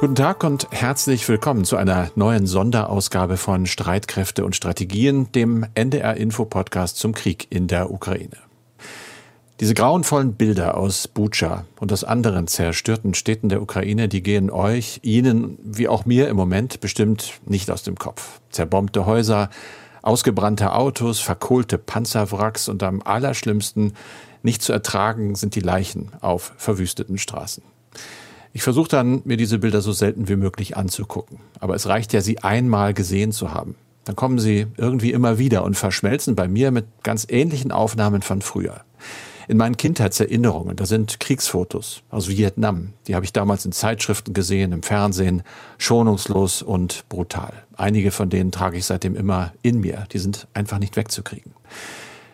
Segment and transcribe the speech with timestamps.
[0.00, 6.16] Guten Tag und herzlich willkommen zu einer neuen Sonderausgabe von Streitkräfte und Strategien, dem NDR
[6.16, 8.38] Info Podcast zum Krieg in der Ukraine.
[9.60, 15.00] Diese grauenvollen Bilder aus Bucha und aus anderen zerstörten Städten der Ukraine, die gehen euch,
[15.02, 18.40] Ihnen wie auch mir im Moment bestimmt nicht aus dem Kopf.
[18.48, 19.50] Zerbombte Häuser,
[20.00, 23.92] ausgebrannte Autos, verkohlte Panzerwracks und am allerschlimmsten
[24.42, 27.62] nicht zu ertragen sind die Leichen auf verwüsteten Straßen.
[28.52, 31.38] Ich versuche dann, mir diese Bilder so selten wie möglich anzugucken.
[31.60, 33.76] Aber es reicht ja, sie einmal gesehen zu haben.
[34.04, 38.42] Dann kommen sie irgendwie immer wieder und verschmelzen bei mir mit ganz ähnlichen Aufnahmen von
[38.42, 38.80] früher.
[39.46, 42.92] In meinen Kindheitserinnerungen, da sind Kriegsfotos aus Vietnam.
[43.06, 45.42] Die habe ich damals in Zeitschriften gesehen, im Fernsehen,
[45.76, 47.52] schonungslos und brutal.
[47.76, 50.06] Einige von denen trage ich seitdem immer in mir.
[50.12, 51.52] Die sind einfach nicht wegzukriegen.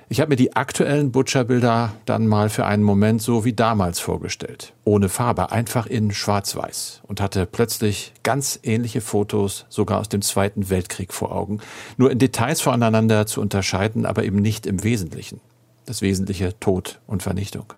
[0.08, 4.72] Ich habe mir die aktuellen Butcher-Bilder dann mal für einen Moment so wie damals vorgestellt.
[4.84, 7.00] Ohne Farbe, einfach in Schwarz-Weiß.
[7.08, 11.58] Und hatte plötzlich ganz ähnliche Fotos, sogar aus dem Zweiten Weltkrieg vor Augen.
[11.96, 15.40] Nur in Details voneinander zu unterscheiden, aber eben nicht im Wesentlichen.
[15.86, 17.72] Das Wesentliche Tod und Vernichtung.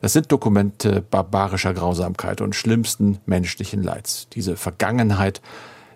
[0.00, 4.26] Das sind Dokumente barbarischer Grausamkeit und schlimmsten menschlichen Leids.
[4.32, 5.40] Diese Vergangenheit,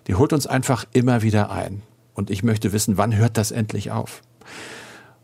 [0.07, 1.81] die holt uns einfach immer wieder ein.
[2.13, 4.21] Und ich möchte wissen, wann hört das endlich auf?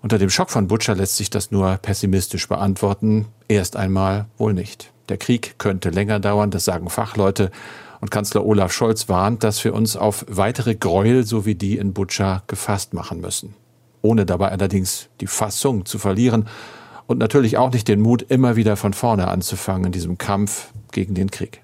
[0.02, 3.26] Unter dem Schock von Butcher lässt sich das nur pessimistisch beantworten.
[3.50, 4.92] Erst einmal wohl nicht.
[5.10, 7.52] Der Krieg könnte länger dauern, das sagen Fachleute.
[8.00, 11.94] Und Kanzler Olaf Scholz warnt, dass wir uns auf weitere Gräuel so wie die in
[11.94, 13.56] Butcher gefasst machen müssen.
[14.02, 16.48] Ohne dabei allerdings die Fassung zu verlieren
[17.08, 21.14] und natürlich auch nicht den Mut, immer wieder von vorne anzufangen in diesem Kampf gegen
[21.14, 21.62] den Krieg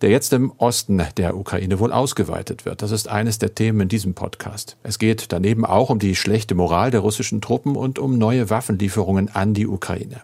[0.00, 2.82] der jetzt im Osten der Ukraine wohl ausgeweitet wird.
[2.82, 4.76] Das ist eines der Themen in diesem Podcast.
[4.82, 9.28] Es geht daneben auch um die schlechte Moral der russischen Truppen und um neue Waffenlieferungen
[9.34, 10.22] an die Ukraine.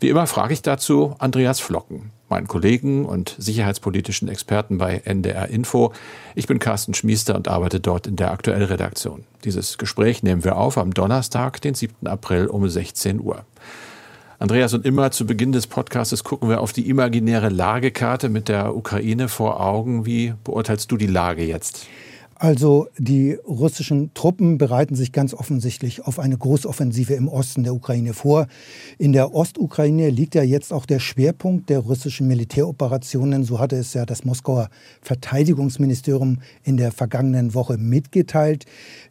[0.00, 5.92] Wie immer frage ich dazu Andreas Flocken, meinen Kollegen und sicherheitspolitischen Experten bei NDR Info.
[6.34, 9.24] Ich bin Carsten Schmiester und arbeite dort in der Aktuellredaktion.
[9.44, 12.06] Dieses Gespräch nehmen wir auf am Donnerstag, den 7.
[12.06, 13.44] April um 16 Uhr.
[14.40, 18.74] Andreas, und immer zu Beginn des Podcasts gucken wir auf die imaginäre Lagekarte mit der
[18.74, 20.06] Ukraine vor Augen.
[20.06, 21.86] Wie beurteilst du die Lage jetzt?
[22.42, 28.14] Also die russischen Truppen bereiten sich ganz offensichtlich auf eine Großoffensive im Osten der Ukraine
[28.14, 28.46] vor.
[28.96, 33.44] In der Ostukraine liegt ja jetzt auch der Schwerpunkt der russischen Militäroperationen.
[33.44, 34.70] So hatte es ja das Moskauer
[35.02, 38.64] Verteidigungsministerium in der vergangenen Woche mitgeteilt.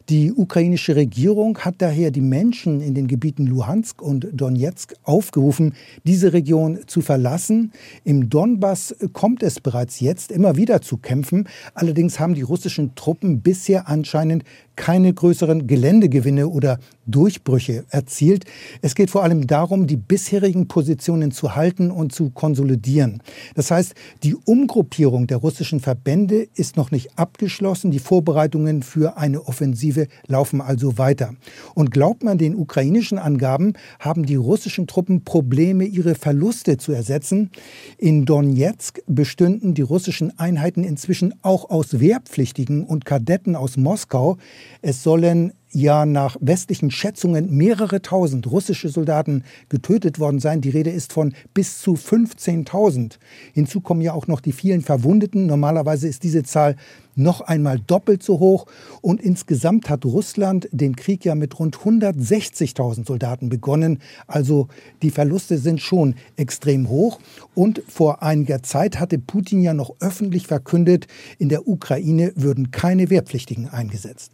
[0.08, 6.32] Die ukrainische Regierung hat daher die Menschen in den Gebieten Luhansk und Donetsk aufgerufen, diese
[6.32, 7.70] Region zu verlassen.
[8.02, 11.48] Im Donbass kommt es bereits jetzt immer wieder zu Kämpfen.
[11.74, 14.44] Allerdings haben die russischen Truppen bisher anscheinend
[14.80, 18.44] keine größeren Geländegewinne oder Durchbrüche erzielt.
[18.80, 23.22] Es geht vor allem darum, die bisherigen Positionen zu halten und zu konsolidieren.
[23.54, 27.90] Das heißt, die Umgruppierung der russischen Verbände ist noch nicht abgeschlossen.
[27.90, 31.34] Die Vorbereitungen für eine Offensive laufen also weiter.
[31.74, 37.50] Und glaubt man den ukrainischen Angaben, haben die russischen Truppen Probleme, ihre Verluste zu ersetzen.
[37.98, 44.38] In Donetsk bestünden die russischen Einheiten inzwischen auch aus Wehrpflichtigen und Kadetten aus Moskau.
[44.82, 50.60] Es sollen ja nach westlichen Schätzungen mehrere tausend russische Soldaten getötet worden sein.
[50.60, 53.18] Die Rede ist von bis zu 15.000.
[53.52, 55.46] Hinzu kommen ja auch noch die vielen Verwundeten.
[55.46, 56.76] Normalerweise ist diese Zahl
[57.14, 58.66] noch einmal doppelt so hoch.
[59.00, 64.00] Und insgesamt hat Russland den Krieg ja mit rund 160.000 Soldaten begonnen.
[64.26, 64.68] Also
[65.02, 67.20] die Verluste sind schon extrem hoch.
[67.54, 71.06] Und vor einiger Zeit hatte Putin ja noch öffentlich verkündet,
[71.38, 74.32] in der Ukraine würden keine Wehrpflichtigen eingesetzt.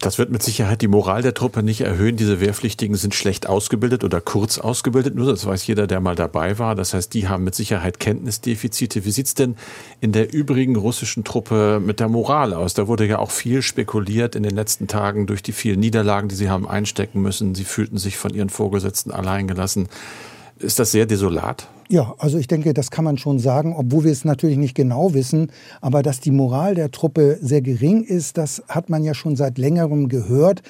[0.00, 2.16] Das wird mit Sicherheit die Moral der Truppe nicht erhöhen.
[2.16, 5.16] Diese Wehrpflichtigen sind schlecht ausgebildet oder kurz ausgebildet.
[5.16, 6.76] Nur das weiß jeder, der mal dabei war.
[6.76, 9.04] Das heißt, die haben mit Sicherheit Kenntnisdefizite.
[9.04, 9.56] Wie sieht's denn
[10.00, 12.74] in der übrigen russischen Truppe mit der Moral aus?
[12.74, 16.36] Da wurde ja auch viel spekuliert in den letzten Tagen durch die vielen Niederlagen, die
[16.36, 17.56] sie haben einstecken müssen.
[17.56, 19.88] Sie fühlten sich von ihren Vorgesetzten alleingelassen.
[20.60, 21.68] Ist das sehr desolat?
[21.88, 25.14] Ja, also ich denke, das kann man schon sagen, obwohl wir es natürlich nicht genau
[25.14, 25.50] wissen.
[25.80, 29.56] Aber dass die Moral der Truppe sehr gering ist, das hat man ja schon seit
[29.56, 30.62] längerem gehört.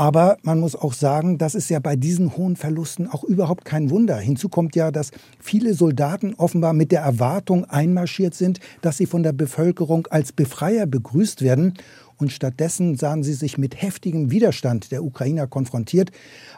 [0.00, 3.90] Aber man muss auch sagen, das ist ja bei diesen hohen Verlusten auch überhaupt kein
[3.90, 4.16] Wunder.
[4.16, 9.22] Hinzu kommt ja, dass viele Soldaten offenbar mit der Erwartung einmarschiert sind, dass sie von
[9.22, 11.74] der Bevölkerung als Befreier begrüßt werden.
[12.20, 16.10] Und stattdessen sahen sie sich mit heftigem Widerstand der Ukrainer konfrontiert.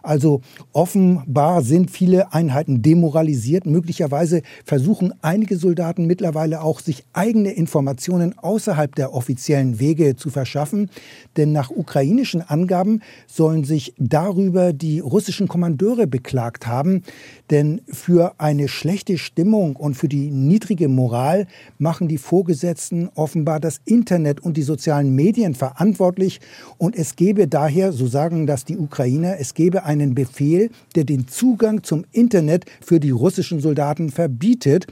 [0.03, 0.41] Also
[0.73, 3.67] offenbar sind viele Einheiten demoralisiert.
[3.67, 10.91] Möglicherweise versuchen einige Soldaten mittlerweile auch, sich eigene Informationen außerhalb der offiziellen Wege zu verschaffen.
[11.37, 17.03] Denn nach ukrainischen Angaben sollen sich darüber die russischen Kommandeure beklagt haben.
[17.51, 21.47] Denn für eine schlechte Stimmung und für die niedrige Moral
[21.79, 26.41] machen die Vorgesetzten offenbar das Internet und die sozialen Medien verantwortlich.
[26.79, 31.29] Und es gebe daher, so sagen das die Ukrainer, es gebe einen Befehl, der den
[31.29, 34.87] Zugang zum Internet für die russischen Soldaten verbietet.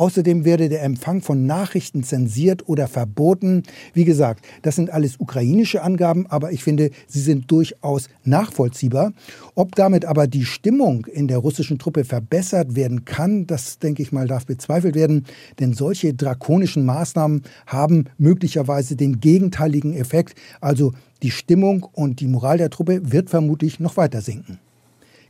[0.00, 3.64] Außerdem werde der Empfang von Nachrichten zensiert oder verboten.
[3.92, 9.12] Wie gesagt, das sind alles ukrainische Angaben, aber ich finde, sie sind durchaus nachvollziehbar.
[9.54, 14.10] Ob damit aber die Stimmung in der russischen Truppe verbessert werden kann, das denke ich
[14.10, 15.26] mal darf bezweifelt werden,
[15.58, 22.56] denn solche drakonischen Maßnahmen haben möglicherweise den gegenteiligen Effekt, also die Stimmung und die Moral
[22.56, 24.60] der Truppe wird vermutlich noch weiter sinken.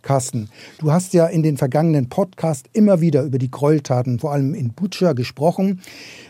[0.03, 0.49] Carsten,
[0.79, 4.73] du hast ja in den vergangenen Podcasts immer wieder über die Gräueltaten, vor allem in
[4.73, 5.81] Butscha, gesprochen,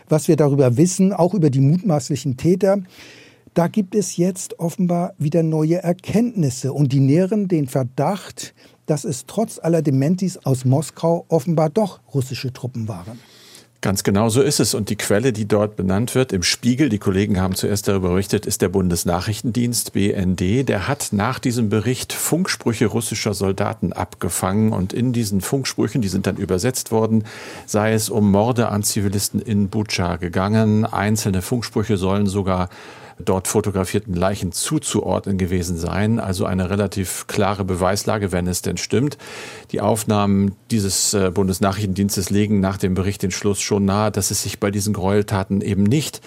[0.09, 2.79] was wir darüber wissen, auch über die mutmaßlichen Täter.
[3.53, 8.53] Da gibt es jetzt offenbar wieder neue Erkenntnisse und die nähren den Verdacht,
[8.85, 13.19] dass es trotz aller Dementis aus Moskau offenbar doch russische Truppen waren.
[13.81, 14.75] Ganz genau so ist es.
[14.75, 18.45] Und die Quelle, die dort benannt wird, im Spiegel, die Kollegen haben zuerst darüber berichtet,
[18.45, 20.69] ist der Bundesnachrichtendienst BND.
[20.69, 24.71] Der hat nach diesem Bericht Funksprüche russischer Soldaten abgefangen.
[24.71, 27.23] Und in diesen Funksprüchen, die sind dann übersetzt worden,
[27.65, 30.85] sei es um Morde an Zivilisten in Butscha gegangen.
[30.85, 32.69] Einzelne Funksprüche sollen sogar
[33.21, 36.19] dort fotografierten Leichen zuzuordnen gewesen sein.
[36.19, 39.17] Also eine relativ klare Beweislage, wenn es denn stimmt.
[39.71, 44.43] Die Aufnahmen dieses äh, Bundesnachrichtendienstes legen nach dem Bericht den Schluss schon nahe, dass es
[44.43, 46.21] sich bei diesen Gräueltaten eben nicht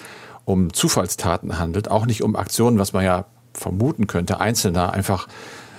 [0.45, 5.29] um Zufallstaten handelt, auch nicht um Aktionen, was man ja vermuten könnte, Einzelner einfach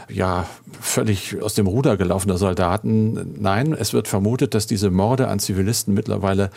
[0.09, 0.45] ja,
[0.79, 3.35] völlig aus dem Ruder gelaufener Soldaten.
[3.39, 6.51] Nein, es wird vermutet, dass diese Morde an Zivilisten mittlerweile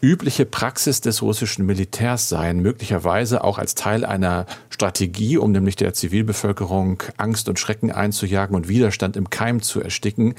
[0.00, 5.92] übliche Praxis des russischen Militärs sein, möglicherweise auch als Teil einer Strategie, um nämlich der
[5.92, 10.34] Zivilbevölkerung Angst und Schrecken einzujagen und Widerstand im Keim zu ersticken.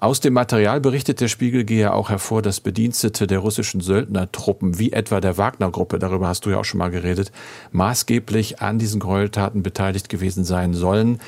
[0.00, 4.92] Aus dem Material berichtet der Spiegel gehe auch hervor, dass Bedienstete der russischen Söldnertruppen, wie
[4.92, 7.32] etwa der Wagner-Gruppe, darüber hast du ja auch schon mal geredet,
[7.72, 11.18] maßgeblich an diesen Gräueltaten beteiligt gewesen sein sollen.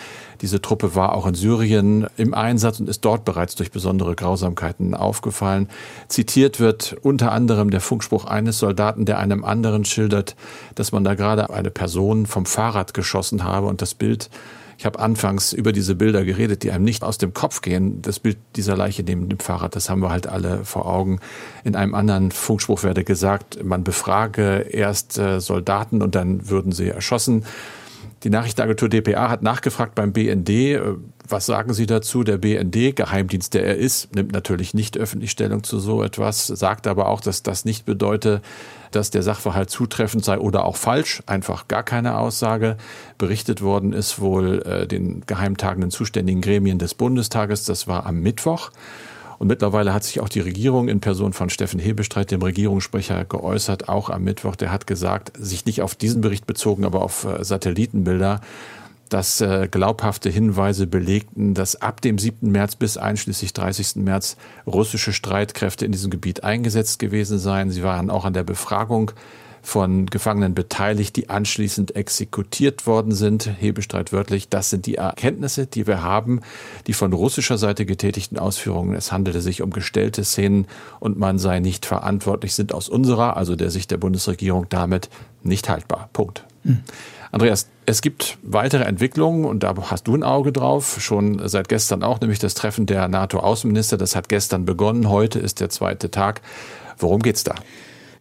[0.41, 4.95] Diese Truppe war auch in Syrien im Einsatz und ist dort bereits durch besondere Grausamkeiten
[4.95, 5.69] aufgefallen.
[6.07, 10.37] Zitiert wird unter anderem der Funkspruch eines Soldaten, der einem anderen schildert,
[10.77, 14.31] dass man da gerade eine Person vom Fahrrad geschossen habe und das Bild
[14.81, 18.01] ich habe anfangs über diese Bilder geredet, die einem nicht aus dem Kopf gehen.
[18.01, 21.21] Das Bild dieser Leiche neben dem Fahrrad, das haben wir halt alle vor Augen.
[21.65, 26.89] In einem anderen Funkspruch werde gesagt, man befrage erst äh, Soldaten und dann würden sie
[26.89, 27.45] erschossen.
[28.23, 30.81] Die Nachrichtenagentur dpa hat nachgefragt beim BND, äh,
[31.29, 32.25] was sagen Sie dazu?
[32.25, 36.87] Der BND, Geheimdienst, der er ist, nimmt natürlich nicht öffentlich Stellung zu so etwas, sagt
[36.87, 38.43] aber auch, dass das nicht bedeutet,
[38.91, 41.23] dass der Sachverhalt zutreffend sei oder auch falsch.
[41.27, 42.77] Einfach gar keine Aussage.
[43.17, 47.65] Berichtet worden ist wohl äh, den geheimtagenden zuständigen Gremien des Bundestages.
[47.65, 48.71] Das war am Mittwoch.
[49.41, 53.89] Und mittlerweile hat sich auch die Regierung in Person von Steffen Hebestreit, dem Regierungssprecher, geäußert,
[53.89, 54.55] auch am Mittwoch.
[54.55, 58.43] Der hat gesagt, sich nicht auf diesen Bericht bezogen, aber auf äh, Satellitenbilder,
[59.09, 62.53] dass äh, glaubhafte Hinweise belegten, dass ab dem 7.
[62.53, 63.97] März bis einschließlich 30.
[63.97, 67.71] März russische Streitkräfte in diesem Gebiet eingesetzt gewesen seien.
[67.71, 69.13] Sie waren auch an der Befragung
[69.63, 73.51] von Gefangenen beteiligt, die anschließend exekutiert worden sind.
[73.61, 76.41] Hebestreit wörtlich, das sind die Erkenntnisse, die wir haben,
[76.87, 78.95] die von russischer Seite getätigten Ausführungen.
[78.95, 80.67] Es handelte sich um gestellte Szenen
[80.99, 85.09] und man sei nicht verantwortlich, sind aus unserer, also der Sicht der Bundesregierung, damit
[85.43, 86.09] nicht haltbar.
[86.13, 86.45] Punkt.
[86.65, 86.81] Hm.
[87.33, 92.03] Andreas, es gibt weitere Entwicklungen und da hast du ein Auge drauf, schon seit gestern
[92.03, 93.97] auch, nämlich das Treffen der NATO-Außenminister.
[93.97, 96.41] Das hat gestern begonnen, heute ist der zweite Tag.
[96.99, 97.55] Worum geht's da?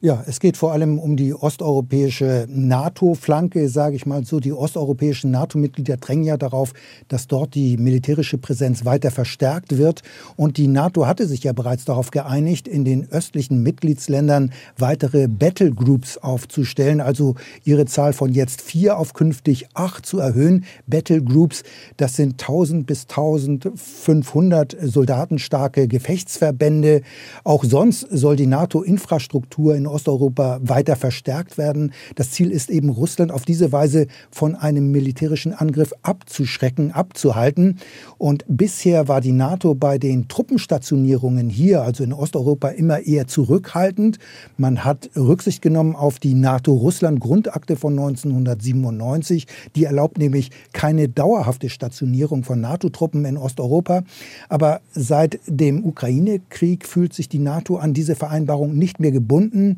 [0.02, 4.40] Ja, es geht vor allem um die osteuropäische NATO-Flanke, sage ich mal so.
[4.40, 6.72] Die osteuropäischen NATO-Mitglieder drängen ja darauf,
[7.10, 10.04] dass dort die militärische Präsenz weiter verstärkt wird.
[10.38, 16.18] Und die NATO hatte sich ja bereits darauf geeinigt, in den östlichen Mitgliedsländern weitere Battlegroups
[16.18, 20.64] aufzustellen, also ihre Zahl von jetzt vier auf künftig acht zu erhöhen.
[20.88, 21.64] Battlegroups,
[21.98, 27.02] das sind 1000 bis 1500 soldatenstarke Gefechtsverbände.
[27.44, 31.94] Auch sonst soll die NATO-Infrastruktur in Osteuropa weiter verstärkt werden.
[32.16, 37.78] Das Ziel ist eben, Russland auf diese Weise von einem militärischen Angriff abzuschrecken, abzuhalten.
[38.18, 44.20] Und bisher war die NATO bei den Truppenstationierungen hier, also in Osteuropa, immer eher zurückhaltend.
[44.58, 49.48] Man hat Rücksicht genommen auf die NATO-Russland-Grundakte von 1997.
[49.76, 54.04] Die erlaubt nämlich keine dauerhafte Stationierung von NATO-Truppen in Osteuropa.
[54.48, 59.78] Aber seit dem Ukraine-Krieg fühlt sich die NATO an diese Vereinbarung nicht mehr gebunden.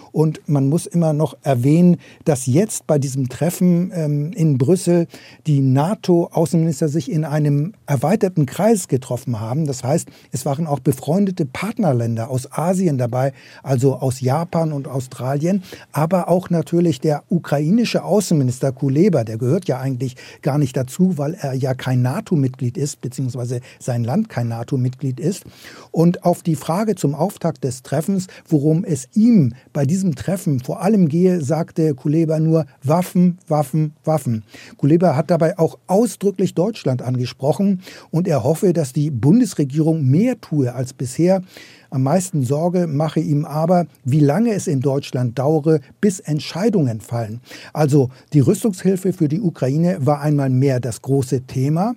[0.11, 5.07] Und man muss immer noch erwähnen, dass jetzt bei diesem Treffen ähm, in Brüssel
[5.47, 9.65] die NATO-Außenminister sich in einem erweiterten Kreis getroffen haben.
[9.65, 15.63] Das heißt, es waren auch befreundete Partnerländer aus Asien dabei, also aus Japan und Australien,
[15.91, 21.35] aber auch natürlich der ukrainische Außenminister Kuleba, der gehört ja eigentlich gar nicht dazu, weil
[21.35, 25.43] er ja kein NATO-Mitglied ist, beziehungsweise sein Land kein NATO-Mitglied ist.
[25.91, 30.59] Und auf die Frage zum Auftakt des Treffens, worum es ihm bei diesem diesem Treffen
[30.59, 34.43] vor allem gehe, sagte Kuleba nur Waffen, Waffen, Waffen.
[34.77, 40.73] Kuleba hat dabei auch ausdrücklich Deutschland angesprochen und er hoffe, dass die Bundesregierung mehr tue
[40.73, 41.43] als bisher.
[41.91, 47.41] Am meisten Sorge mache ihm aber, wie lange es in Deutschland dauere, bis Entscheidungen fallen.
[47.73, 51.93] Also die Rüstungshilfe für die Ukraine war einmal mehr das große Thema.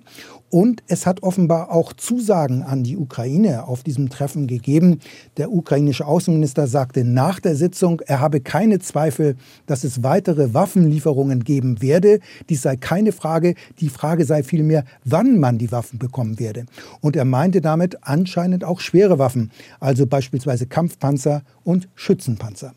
[0.49, 4.99] Und es hat offenbar auch Zusagen an die Ukraine auf diesem Treffen gegeben.
[5.37, 9.35] Der ukrainische Außenminister sagte nach der Sitzung, er habe keine Zweifel,
[9.65, 12.19] dass es weitere Waffenlieferungen geben werde.
[12.47, 13.55] Dies sei keine Frage.
[13.79, 16.65] Die Frage sei vielmehr, wann man die Waffen bekommen werde.
[17.01, 22.73] Und er meinte damit anscheinend auch schwere Waffen, also beispielsweise Kampfpanzer und Schützenpanzer.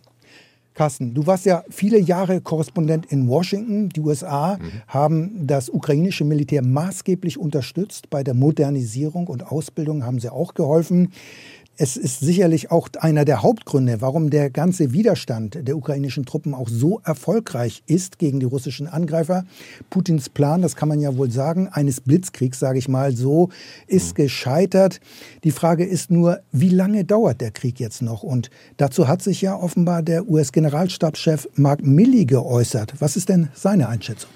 [0.78, 3.88] Carsten, du warst ja viele Jahre Korrespondent in Washington.
[3.88, 4.70] Die USA mhm.
[4.86, 8.10] haben das ukrainische Militär maßgeblich unterstützt.
[8.10, 11.10] Bei der Modernisierung und Ausbildung haben sie auch geholfen.
[11.80, 16.68] Es ist sicherlich auch einer der Hauptgründe, warum der ganze Widerstand der ukrainischen Truppen auch
[16.68, 19.44] so erfolgreich ist gegen die russischen Angreifer.
[19.88, 23.50] Putins Plan, das kann man ja wohl sagen, eines Blitzkriegs, sage ich mal so,
[23.86, 24.22] ist mhm.
[24.22, 25.00] gescheitert.
[25.44, 28.24] Die Frage ist nur, wie lange dauert der Krieg jetzt noch?
[28.24, 32.94] Und dazu hat sich ja offenbar der US-Generalstabschef Mark Milley geäußert.
[32.98, 34.30] Was ist denn seine Einschätzung?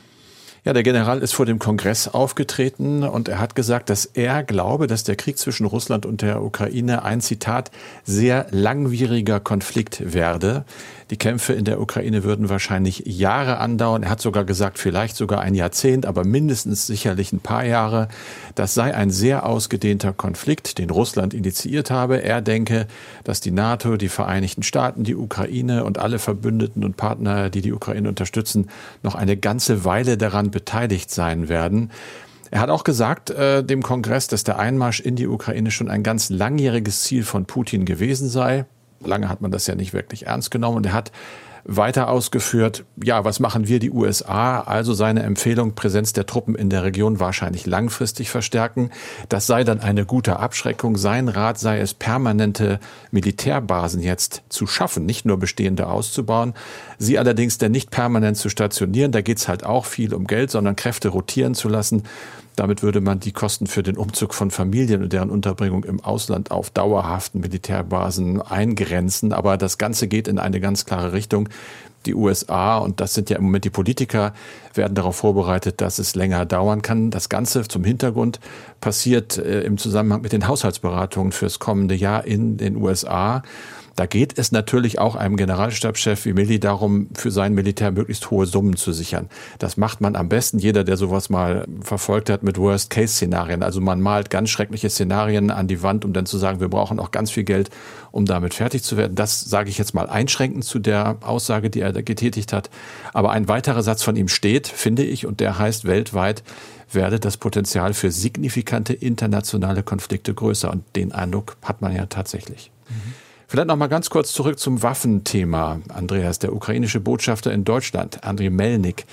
[0.65, 4.87] Ja, der General ist vor dem Kongress aufgetreten und er hat gesagt, dass er glaube,
[4.87, 7.73] dass der Krieg zwischen Russland und der Ukraine ein Zitat
[8.05, 10.65] sehr langwieriger Konflikt werde.
[11.11, 14.05] Die Kämpfe in der Ukraine würden wahrscheinlich Jahre andauern.
[14.05, 18.09] Er hat sogar gesagt, vielleicht sogar ein Jahrzehnt, aber mindestens sicherlich ein paar Jahre.
[18.55, 22.23] Das sei ein sehr ausgedehnter Konflikt, den Russland initiiert habe.
[22.23, 22.87] Er denke,
[23.25, 27.73] dass die NATO, die Vereinigten Staaten, die Ukraine und alle Verbündeten und Partner, die die
[27.73, 28.71] Ukraine unterstützen,
[29.03, 31.91] noch eine ganze Weile daran beteiligt sein werden.
[32.53, 36.03] Er hat auch gesagt äh, dem Kongress, dass der Einmarsch in die Ukraine schon ein
[36.03, 38.67] ganz langjähriges Ziel von Putin gewesen sei.
[39.01, 40.77] Lange hat man das ja nicht wirklich ernst genommen.
[40.77, 41.13] Und er hat
[41.65, 44.61] weiter ausgeführt, ja, was machen wir die USA?
[44.61, 48.91] Also seine Empfehlung, Präsenz der Truppen in der Region wahrscheinlich langfristig verstärken.
[49.29, 50.97] Das sei dann eine gute Abschreckung.
[50.97, 56.55] Sein Rat sei es, permanente Militärbasen jetzt zu schaffen, nicht nur bestehende auszubauen.
[56.99, 59.13] Sie allerdings denn nicht permanent zu stationieren.
[59.13, 62.03] Da geht's halt auch viel um Geld, sondern Kräfte rotieren zu lassen.
[62.57, 66.51] Damit würde man die Kosten für den Umzug von Familien und deren Unterbringung im Ausland
[66.51, 69.33] auf dauerhaften Militärbasen eingrenzen.
[69.33, 71.49] Aber das Ganze geht in eine ganz klare Richtung.
[72.07, 74.33] Die USA, und das sind ja im Moment die Politiker,
[74.75, 77.11] werden darauf vorbereitet, dass es länger dauern kann.
[77.11, 78.41] Das Ganze zum Hintergrund
[78.81, 83.43] passiert äh, im Zusammenhang mit den Haushaltsberatungen fürs kommende Jahr in den USA.
[83.97, 88.47] Da geht es natürlich auch einem Generalstabschef wie Milli darum, für sein Militär möglichst hohe
[88.47, 89.29] Summen zu sichern.
[89.59, 93.63] Das macht man am besten, jeder, der sowas mal verfolgt hat, mit Worst-Case-Szenarien.
[93.63, 96.99] Also man malt ganz schreckliche Szenarien an die Wand, um dann zu sagen, wir brauchen
[96.99, 97.69] auch ganz viel Geld,
[98.13, 99.15] um damit fertig zu werden.
[99.15, 102.71] Das sage ich jetzt mal einschränkend zu der Aussage, die er getätigt hat.
[103.13, 106.43] Aber ein weiterer Satz von ihm steht, finde ich, und der heißt weltweit,
[106.91, 110.71] werde das Potenzial für signifikante internationale Konflikte größer.
[110.71, 112.71] Und den Eindruck hat man ja tatsächlich.
[112.89, 113.15] Mhm.
[113.49, 115.81] Vielleicht noch mal ganz kurz zurück zum Waffenthema.
[115.89, 119.05] Andreas, der ukrainische Botschafter in Deutschland, Andriy Melnik,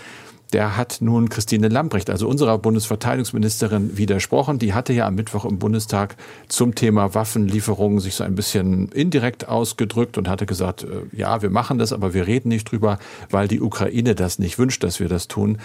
[0.53, 4.59] der hat nun Christine Lambrecht, also unserer Bundesverteidigungsministerin, widersprochen.
[4.59, 6.15] Die hatte ja am Mittwoch im Bundestag
[6.47, 11.49] zum Thema Waffenlieferungen sich so ein bisschen indirekt ausgedrückt und hatte gesagt, äh, ja, wir
[11.49, 12.97] machen das, aber wir reden nicht drüber,
[13.29, 15.59] weil die Ukraine das nicht wünscht, dass wir das tun.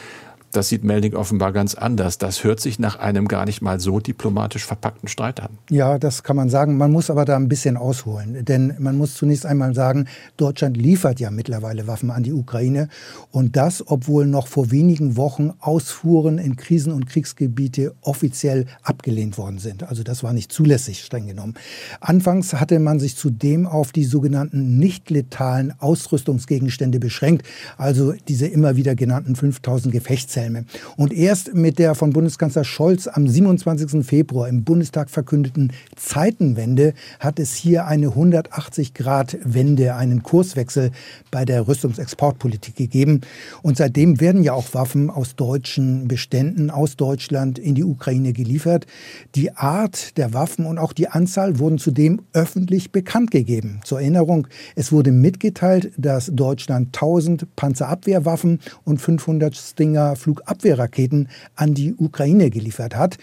[0.55, 2.17] Das sieht Melding offenbar ganz anders.
[2.17, 5.59] Das hört sich nach einem gar nicht mal so diplomatisch verpackten Streit an.
[5.69, 6.77] Ja, das kann man sagen.
[6.77, 8.45] Man muss aber da ein bisschen ausholen.
[8.45, 10.07] Denn man muss zunächst einmal sagen,
[10.37, 12.89] Deutschland liefert ja mittlerweile Waffen an die Ukraine.
[13.33, 19.59] Und das, obwohl noch vor wenigen Wochen Ausfuhren in Krisen- und Kriegsgebiete offiziell abgelehnt worden
[19.59, 19.83] sind.
[19.83, 21.55] Also das war nicht zulässig, streng genommen.
[22.01, 27.45] Anfangs hatte man sich zudem auf die sogenannten nicht letalen Ausrüstungsgegenstände beschränkt.
[27.77, 30.65] Also diese immer wieder genannten 5000 Gefechtshelme Helme.
[30.97, 34.05] Und erst mit der von Bundeskanzler Scholz am 27.
[34.05, 40.91] Februar im Bundestag verkündeten Zeitenwende hat es hier eine 180-Grad-Wende, einen Kurswechsel
[41.31, 43.23] bei der Rüstungsexportpolitik gegeben.
[43.63, 48.87] Und seitdem werden ja auch Waffen aus deutschen Beständen aus Deutschland in die Ukraine geliefert.
[49.35, 53.81] Die Art der Waffen und auch die Anzahl wurden zudem öffentlich bekannt gegeben.
[53.85, 61.75] Zur Erinnerung, es wurde mitgeteilt, dass Deutschland 1000 Panzerabwehrwaffen und 500 Stinger Flug Flugabwehrraketen an
[61.75, 63.19] die Ukraine geliefert hat.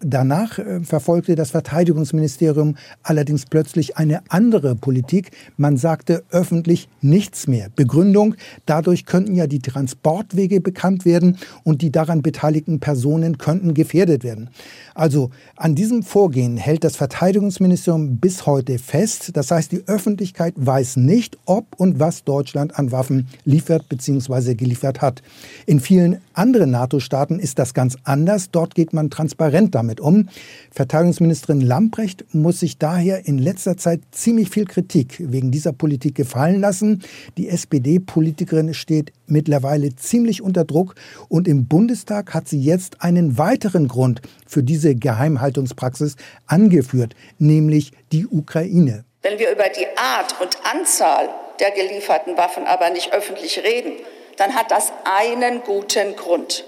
[0.00, 5.30] Danach äh, verfolgte das Verteidigungsministerium allerdings plötzlich eine andere Politik.
[5.56, 7.70] Man sagte öffentlich nichts mehr.
[7.74, 8.34] Begründung,
[8.66, 14.50] dadurch könnten ja die Transportwege bekannt werden und die daran beteiligten Personen könnten gefährdet werden.
[14.94, 19.30] Also an diesem Vorgehen hält das Verteidigungsministerium bis heute fest.
[19.34, 24.54] Das heißt, die Öffentlichkeit weiß nicht, ob und was Deutschland an Waffen liefert bzw.
[24.54, 25.22] geliefert hat.
[25.64, 28.50] In vielen anderen NATO-Staaten ist das ganz anders.
[28.50, 30.28] Dort geht man transparent damit damit um.
[30.72, 36.60] Verteidigungsministerin Lamprecht muss sich daher in letzter Zeit ziemlich viel Kritik wegen dieser Politik gefallen
[36.60, 37.02] lassen.
[37.36, 40.94] Die SPD-Politikerin steht mittlerweile ziemlich unter Druck
[41.28, 46.16] und im Bundestag hat sie jetzt einen weiteren Grund für diese Geheimhaltungspraxis
[46.46, 49.04] angeführt, nämlich die Ukraine.
[49.22, 51.28] Wenn wir über die Art und Anzahl
[51.60, 53.92] der gelieferten Waffen aber nicht öffentlich reden,
[54.36, 56.64] dann hat das einen guten Grund.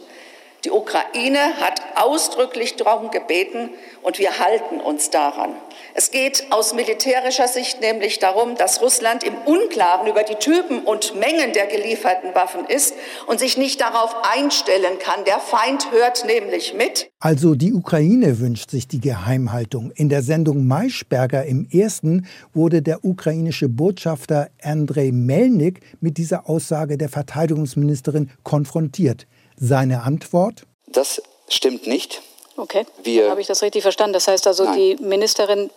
[0.69, 3.71] Die Ukraine hat ausdrücklich darum gebeten
[4.03, 5.55] und wir halten uns daran.
[5.95, 11.19] Es geht aus militärischer Sicht nämlich darum, dass Russland im Unklaren über die Typen und
[11.19, 12.93] Mengen der gelieferten Waffen ist
[13.27, 15.25] und sich nicht darauf einstellen kann.
[15.25, 17.11] Der Feind hört nämlich mit.
[17.19, 19.91] Also die Ukraine wünscht sich die Geheimhaltung.
[19.93, 26.99] In der Sendung Maischberger im ersten wurde der ukrainische Botschafter Andrei Melnik mit dieser Aussage
[26.99, 29.27] der Verteidigungsministerin konfrontiert.
[29.61, 30.63] Seine Antwort?
[30.87, 32.23] Das stimmt nicht.
[32.57, 34.15] Okay, Wir, habe ich das richtig verstanden.
[34.15, 34.77] Das heißt also, nein.
[34.77, 35.71] die Ministerin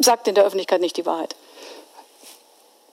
[0.00, 1.36] sagt in der Öffentlichkeit nicht die Wahrheit.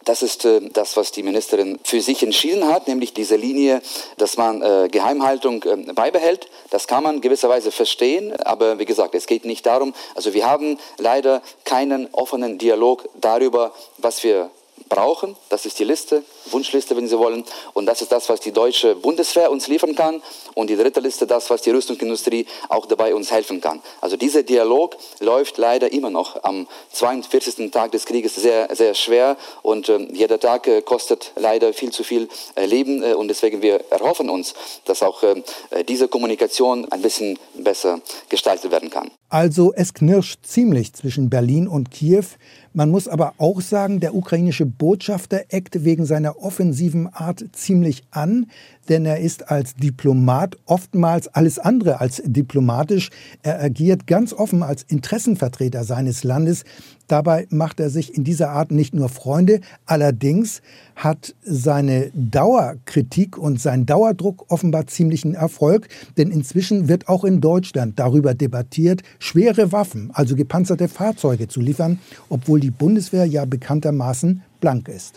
[0.06, 3.82] Das ist äh, das, was die Ministerin für sich entschieden hat, nämlich diese Linie,
[4.18, 6.48] dass man äh, Geheimhaltung äh, beibehält.
[6.72, 9.94] Das kann man gewisserweise verstehen, aber wie gesagt, es geht nicht darum.
[10.16, 14.50] Also wir haben leider keinen offenen Dialog darüber, was wir
[14.92, 15.38] brauchen.
[15.50, 17.46] Das ist die Liste, Wunschliste, wenn Sie wollen.
[17.74, 20.22] Und das ist das, was die deutsche Bundeswehr uns liefern kann.
[20.54, 23.82] Und die dritte Liste, das, was die Rüstungsindustrie auch dabei uns helfen kann.
[24.02, 27.72] Also dieser Dialog läuft leider immer noch am 42.
[27.72, 29.38] Tag des Krieges sehr, sehr schwer.
[29.62, 33.02] Und äh, jeder Tag äh, kostet leider viel zu viel äh, Leben.
[33.02, 35.42] Äh, und deswegen wir erhoffen uns, dass auch äh,
[35.88, 39.10] diese Kommunikation ein bisschen besser gestaltet werden kann.
[39.30, 42.26] Also es knirscht ziemlich zwischen Berlin und Kiew.
[42.74, 48.50] Man muss aber auch sagen, der ukrainische Botschafter eckt wegen seiner offensiven Art ziemlich an
[48.92, 53.10] denn er ist als Diplomat oftmals alles andere als diplomatisch.
[53.42, 56.66] Er agiert ganz offen als Interessenvertreter seines Landes.
[57.08, 60.62] Dabei macht er sich in dieser Art nicht nur Freunde, allerdings
[60.96, 67.98] hat seine Dauerkritik und sein Dauerdruck offenbar ziemlichen Erfolg, denn inzwischen wird auch in Deutschland
[67.98, 74.90] darüber debattiert, schwere Waffen, also gepanzerte Fahrzeuge zu liefern, obwohl die Bundeswehr ja bekanntermaßen blank
[74.90, 75.16] ist.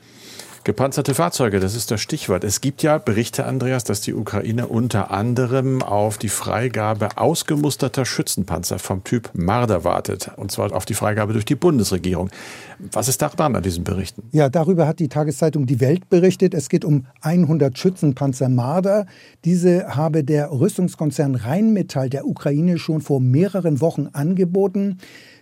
[0.64, 2.42] Gepanzerte Fahrzeuge, das ist das Stichwort.
[2.42, 8.78] Es gibt ja Berichte, Andreas, dass die Ukraine unter anderem auf die Freigabe ausgemusterter Schützenpanzer
[8.78, 10.30] vom Typ Marder wartet.
[10.36, 12.30] Und zwar auf die Freigabe durch die Bundesregierung.
[12.78, 14.22] Was ist da dran an diesen Berichten?
[14.32, 16.54] Ja, darüber hat die Tageszeitung Die Welt berichtet.
[16.54, 19.04] Es geht um 100 Schützenpanzer Marder.
[19.44, 24.96] Diese habe der Rüstungskonzern Rheinmetall der Ukraine schon vor mehreren Wochen angeboten.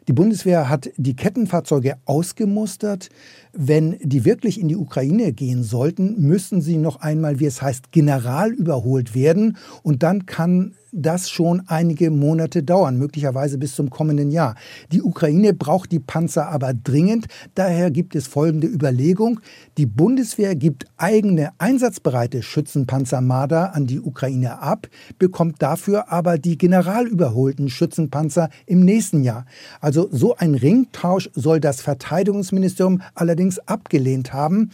[0.09, 3.09] Die Bundeswehr hat die Kettenfahrzeuge ausgemustert.
[3.53, 7.93] Wenn die wirklich in die Ukraine gehen sollten, müssten sie noch einmal, wie es heißt,
[7.93, 9.57] general überholt werden.
[9.83, 14.55] Und dann kann das schon einige Monate dauern, möglicherweise bis zum kommenden Jahr.
[14.93, 17.27] Die Ukraine braucht die Panzer aber dringend.
[17.55, 19.41] Daher gibt es folgende Überlegung.
[19.79, 24.87] Die Bundeswehr gibt eigene einsatzbereite Schützenpanzer Marder an die Ukraine ab,
[25.19, 29.47] bekommt dafür aber die general überholten Schützenpanzer im nächsten Jahr.
[29.81, 34.71] Also so ein Ringtausch soll das Verteidigungsministerium allerdings abgelehnt haben.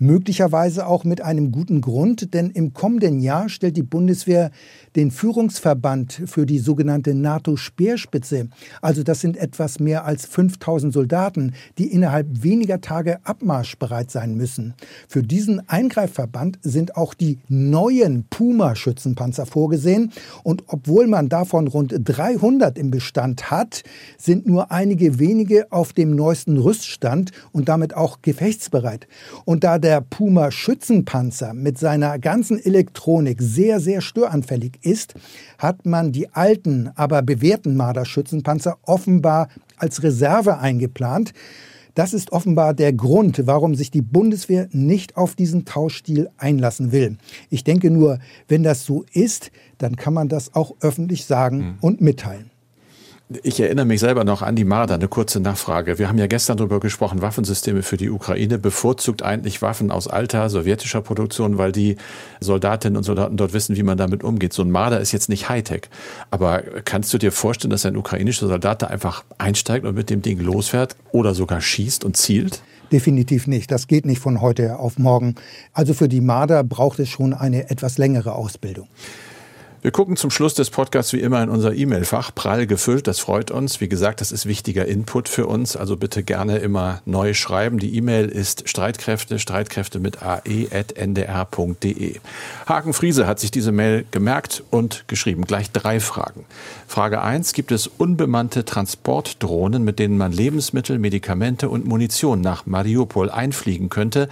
[0.00, 4.52] Möglicherweise auch mit einem guten Grund, denn im kommenden Jahr stellt die Bundeswehr
[4.98, 8.48] den Führungsverband für die sogenannte NATO-Speerspitze.
[8.82, 14.74] Also das sind etwas mehr als 5000 Soldaten, die innerhalb weniger Tage abmarschbereit sein müssen.
[15.06, 20.10] Für diesen Eingreifverband sind auch die neuen Puma-Schützenpanzer vorgesehen.
[20.42, 23.84] Und obwohl man davon rund 300 im Bestand hat,
[24.16, 29.06] sind nur einige wenige auf dem neuesten Rüststand und damit auch gefechtsbereit.
[29.44, 35.14] Und da der Puma Schützenpanzer mit seiner ganzen Elektronik sehr, sehr störanfällig ist,
[35.58, 41.32] hat man die alten, aber bewährten Marder Schützenpanzer offenbar als Reserve eingeplant.
[41.94, 47.16] Das ist offenbar der Grund, warum sich die Bundeswehr nicht auf diesen Tauschstil einlassen will.
[47.50, 51.74] Ich denke nur, wenn das so ist, dann kann man das auch öffentlich sagen mhm.
[51.80, 52.50] und mitteilen.
[53.42, 55.98] Ich erinnere mich selber noch an die Marder, eine kurze Nachfrage.
[55.98, 60.48] Wir haben ja gestern darüber gesprochen, Waffensysteme für die Ukraine, bevorzugt eigentlich Waffen aus alter
[60.48, 61.96] sowjetischer Produktion, weil die
[62.40, 64.54] Soldatinnen und Soldaten dort wissen, wie man damit umgeht.
[64.54, 65.90] So ein Marder ist jetzt nicht Hightech.
[66.30, 70.22] Aber kannst du dir vorstellen, dass ein ukrainischer Soldat da einfach einsteigt und mit dem
[70.22, 72.62] Ding losfährt oder sogar schießt und zielt?
[72.92, 73.70] Definitiv nicht.
[73.70, 75.34] Das geht nicht von heute auf morgen.
[75.74, 78.88] Also für die Marder braucht es schon eine etwas längere Ausbildung.
[79.80, 82.34] Wir gucken zum Schluss des Podcasts wie immer in unser E-Mail-Fach.
[82.34, 83.80] Prall gefüllt, das freut uns.
[83.80, 85.76] Wie gesagt, das ist wichtiger Input für uns.
[85.76, 87.78] Also bitte gerne immer neu schreiben.
[87.78, 92.16] Die E-Mail ist Streitkräfte, Streitkräfte mit ae.ndr.de.
[92.66, 95.44] Haken Friese hat sich diese Mail gemerkt und geschrieben.
[95.44, 96.44] Gleich drei Fragen.
[96.88, 103.30] Frage eins: Gibt es unbemannte Transportdrohnen, mit denen man Lebensmittel, Medikamente und Munition nach Mariupol
[103.30, 104.28] einfliegen könnte?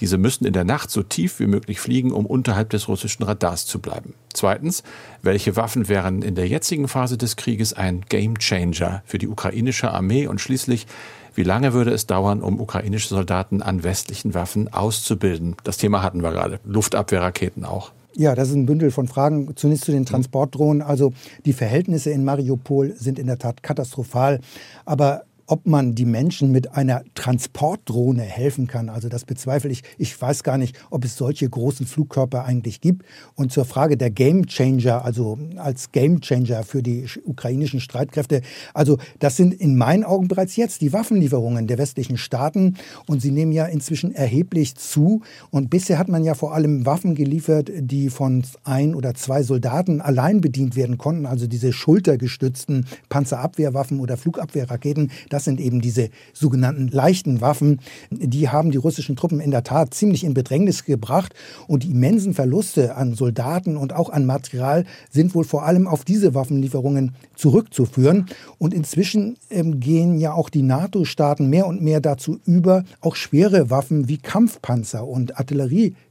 [0.00, 3.66] Diese müssten in der Nacht so tief wie möglich fliegen, um unterhalb des russischen Radars
[3.66, 4.14] zu bleiben.
[4.32, 4.82] Zweitens,
[5.22, 10.26] welche Waffen wären in der jetzigen Phase des Krieges ein Gamechanger für die ukrainische Armee?
[10.26, 10.86] Und schließlich,
[11.34, 15.56] wie lange würde es dauern, um ukrainische Soldaten an westlichen Waffen auszubilden?
[15.64, 16.60] Das Thema hatten wir gerade.
[16.64, 17.92] Luftabwehrraketen auch.
[18.18, 19.54] Ja, das ist ein Bündel von Fragen.
[19.56, 20.80] Zunächst zu den Transportdrohnen.
[20.80, 21.12] Also
[21.44, 24.40] die Verhältnisse in Mariupol sind in der Tat katastrophal.
[24.86, 28.88] Aber ob man die Menschen mit einer Transportdrohne helfen kann.
[28.88, 29.82] Also das bezweifle ich.
[29.98, 33.04] Ich weiß gar nicht, ob es solche großen Flugkörper eigentlich gibt.
[33.34, 38.42] Und zur Frage der Gamechanger, also als Gamechanger für die ukrainischen Streitkräfte.
[38.74, 42.76] Also das sind in meinen Augen bereits jetzt die Waffenlieferungen der westlichen Staaten.
[43.06, 45.22] Und sie nehmen ja inzwischen erheblich zu.
[45.50, 50.00] Und bisher hat man ja vor allem Waffen geliefert, die von ein oder zwei Soldaten
[50.00, 51.26] allein bedient werden konnten.
[51.26, 55.10] Also diese schultergestützten Panzerabwehrwaffen oder Flugabwehrraketen.
[55.36, 57.80] Das sind eben diese sogenannten leichten Waffen.
[58.08, 61.34] Die haben die russischen Truppen in der Tat ziemlich in Bedrängnis gebracht.
[61.66, 66.06] Und die immensen Verluste an Soldaten und auch an Material sind wohl vor allem auf
[66.06, 68.30] diese Waffenlieferungen zurückzuführen.
[68.56, 73.68] Und inzwischen ähm, gehen ja auch die NATO-Staaten mehr und mehr dazu über, auch schwere
[73.68, 75.38] Waffen wie Kampfpanzer und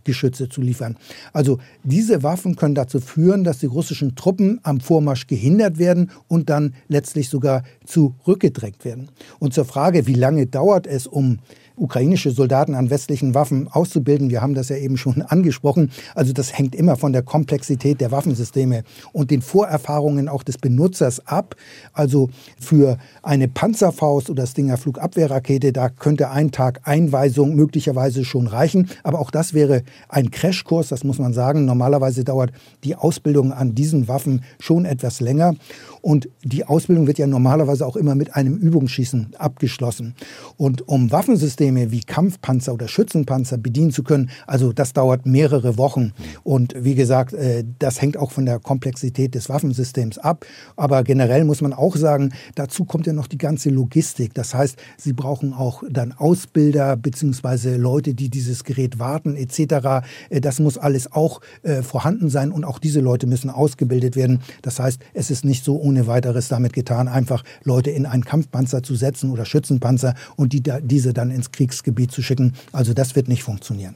[0.05, 0.95] Artilleriegeschütze zu liefern.
[1.33, 6.49] Also diese Waffen können dazu führen, dass die russischen Truppen am Vormarsch gehindert werden und
[6.49, 9.09] dann letztlich sogar zurückgedrängt werden.
[9.39, 11.39] Und zur Frage, wie lange dauert es, um
[11.77, 14.29] ukrainische Soldaten an westlichen Waffen auszubilden.
[14.29, 15.91] Wir haben das ja eben schon angesprochen.
[16.13, 18.83] Also das hängt immer von der Komplexität der Waffensysteme
[19.13, 21.55] und den Vorerfahrungen auch des Benutzers ab.
[21.93, 28.89] Also für eine Panzerfaust oder Stinger Flugabwehrrakete, da könnte ein Tag Einweisung möglicherweise schon reichen.
[29.03, 31.65] Aber auch das wäre ein Crashkurs, das muss man sagen.
[31.65, 32.51] Normalerweise dauert
[32.83, 35.55] die Ausbildung an diesen Waffen schon etwas länger.
[36.01, 40.13] Und die Ausbildung wird ja normalerweise auch immer mit einem Übungsschießen abgeschlossen.
[40.57, 46.13] Und um Waffensysteme wie Kampfpanzer oder Schützenpanzer bedienen zu können, also das dauert mehrere Wochen.
[46.43, 50.45] Und wie gesagt, äh, das hängt auch von der Komplexität des Waffensystems ab.
[50.75, 54.33] Aber generell muss man auch sagen, dazu kommt ja noch die ganze Logistik.
[54.35, 60.05] Das heißt, Sie brauchen auch dann Ausbilder beziehungsweise Leute, die dieses Gerät warten etc.
[60.29, 64.41] Äh, das muss alles auch äh, vorhanden sein und auch diese Leute müssen ausgebildet werden.
[64.61, 68.25] Das heißt, es ist nicht so ohne ohne weiteres damit getan, einfach Leute in einen
[68.25, 72.53] Kampfpanzer zu setzen oder Schützenpanzer und die, diese dann ins Kriegsgebiet zu schicken.
[72.71, 73.95] Also das wird nicht funktionieren.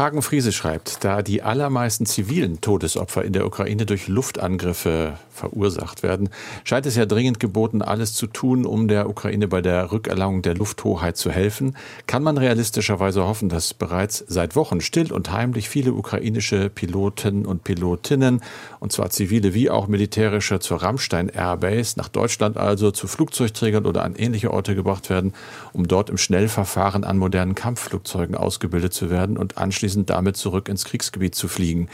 [0.00, 6.30] Hagen Friese schreibt, da die allermeisten zivilen Todesopfer in der Ukraine durch Luftangriffe verursacht werden,
[6.64, 10.54] scheint es ja dringend geboten, alles zu tun, um der Ukraine bei der Rückerlangung der
[10.54, 11.76] Lufthoheit zu helfen.
[12.06, 17.64] Kann man realistischerweise hoffen, dass bereits seit Wochen still und heimlich viele ukrainische Piloten und
[17.64, 18.40] Pilotinnen,
[18.78, 24.02] und zwar zivile wie auch militärische, zur Rammstein Airbase, nach Deutschland also, zu Flugzeugträgern oder
[24.04, 25.34] an ähnliche Orte gebracht werden,
[25.74, 30.84] um dort im Schnellverfahren an modernen Kampfflugzeugen ausgebildet zu werden und anschließend damit zurück ins
[30.84, 31.88] Kriegsgebiet zu fliegen?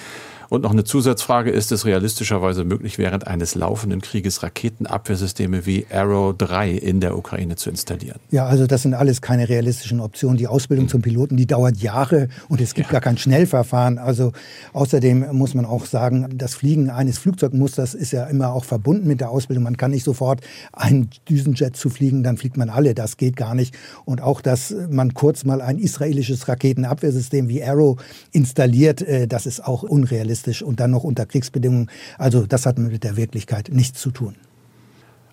[0.49, 6.37] Und noch eine Zusatzfrage, ist es realistischerweise möglich, während eines laufenden Krieges Raketenabwehrsysteme wie Arrow
[6.37, 8.21] 3 in der Ukraine zu installieren?
[8.31, 10.37] Ja, also das sind alles keine realistischen Optionen.
[10.37, 12.93] Die Ausbildung zum Piloten, die dauert Jahre und es gibt ja.
[12.93, 13.99] gar kein Schnellverfahren.
[13.99, 14.33] Also
[14.73, 19.21] außerdem muss man auch sagen, das Fliegen eines Flugzeugmusters ist ja immer auch verbunden mit
[19.21, 19.65] der Ausbildung.
[19.65, 22.95] Man kann nicht sofort einen Düsenjet zu fliegen, dann fliegt man alle.
[22.95, 23.75] Das geht gar nicht.
[24.05, 29.65] Und auch, dass man kurz mal ein israelisches Raketenabwehrsystem wie Arrow installiert, äh, das ist
[29.65, 31.91] auch unrealistisch und dann noch unter Kriegsbedingungen.
[32.19, 34.37] Also das hat mit der Wirklichkeit nichts zu tun.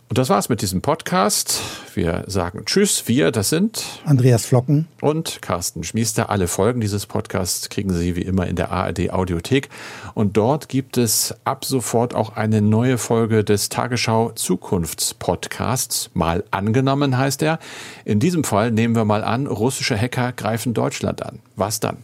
[0.09, 1.59] Und das war's mit diesem Podcast.
[1.95, 3.07] Wir sagen Tschüss.
[3.07, 6.29] Wir, das sind Andreas Flocken und Carsten Schmiester.
[6.29, 9.69] Alle Folgen dieses Podcasts kriegen Sie wie immer in der ARD Audiothek.
[10.13, 16.11] Und dort gibt es ab sofort auch eine neue Folge des Tagesschau Zukunftspodcasts.
[16.13, 17.59] Mal angenommen heißt er.
[18.05, 21.39] In diesem Fall nehmen wir mal an, russische Hacker greifen Deutschland an.
[21.55, 21.97] Was dann?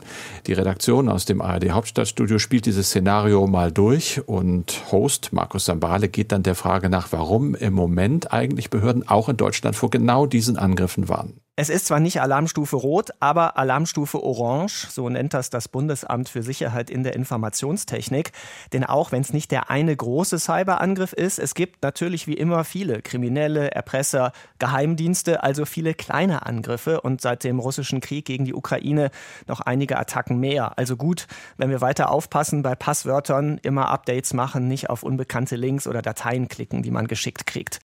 [0.45, 6.07] Die Redaktion aus dem ARD Hauptstadtstudio spielt dieses Szenario mal durch und Host Markus Sambale
[6.09, 10.25] geht dann der Frage nach, warum im Moment eigentlich Behörden auch in Deutschland vor genau
[10.25, 11.41] diesen Angriffen warnen.
[11.61, 16.41] Es ist zwar nicht Alarmstufe Rot, aber Alarmstufe Orange, so nennt das das Bundesamt für
[16.41, 18.31] Sicherheit in der Informationstechnik.
[18.71, 22.63] Denn auch wenn es nicht der eine große Cyberangriff ist, es gibt natürlich wie immer
[22.63, 28.53] viele Kriminelle, Erpresser, Geheimdienste, also viele kleine Angriffe und seit dem russischen Krieg gegen die
[28.53, 29.11] Ukraine
[29.45, 30.77] noch einige Attacken mehr.
[30.77, 35.87] Also gut, wenn wir weiter aufpassen bei Passwörtern, immer Updates machen, nicht auf unbekannte Links
[35.87, 37.81] oder Dateien klicken, die man geschickt kriegt.